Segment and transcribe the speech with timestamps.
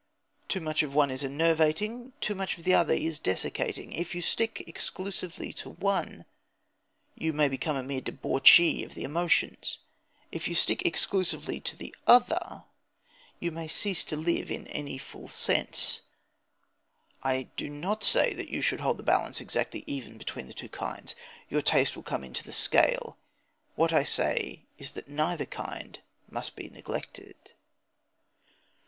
[0.47, 3.93] Too much of the one is enervating; too much of the other is desiccating.
[3.93, 6.25] If you stick exclusively to the one
[7.13, 9.77] you may become a mere debauchee of the emotions;
[10.31, 12.63] if you stick exclusively to the other
[13.39, 16.01] you may cease to live in any full sense.
[17.21, 20.69] I do not say that you should hold the balance exactly even between the two
[20.69, 21.13] kinds.
[21.47, 23.17] Your taste will come into the scale.
[23.75, 27.35] What I say is that neither kind must be neglected.